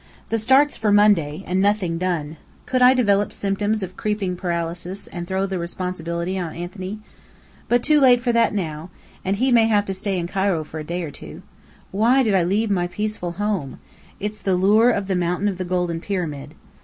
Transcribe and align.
The 0.29 0.39
start's 0.39 0.75
for 0.75 0.91
Monday, 0.91 1.43
and 1.45 1.61
nothing 1.61 1.99
done! 1.99 2.37
Could 2.65 2.81
I 2.81 2.95
develop 2.95 3.31
symptoms 3.31 3.83
of 3.83 3.95
creeping 3.95 4.35
paralysis, 4.35 5.05
and 5.05 5.27
throw 5.27 5.45
the 5.45 5.59
responsibility 5.59 6.39
on 6.39 6.55
Anthony? 6.55 6.97
But 7.69 7.83
too 7.83 7.99
late 7.99 8.19
for 8.19 8.31
that 8.31 8.51
now; 8.51 8.89
and 9.23 9.35
he 9.35 9.51
may 9.51 9.67
have 9.67 9.85
to 9.85 9.93
stay 9.93 10.15
on 10.15 10.21
in 10.21 10.27
Cairo 10.27 10.63
for 10.63 10.79
a 10.79 10.83
day 10.83 11.03
or 11.03 11.11
two. 11.11 11.43
Why 11.91 12.23
did 12.23 12.33
I 12.33 12.41
leave 12.41 12.71
my 12.71 12.87
peaceful 12.87 13.33
home? 13.33 13.79
It's 14.19 14.41
the 14.41 14.55
lure 14.55 14.89
of 14.89 15.05
the 15.05 15.13
Mountain 15.15 15.47
of 15.47 15.59
the 15.59 15.65
Golden 15.65 16.01
Pyramid. 16.01 16.55